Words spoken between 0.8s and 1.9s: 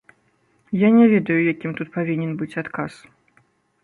Я не ведаю, якім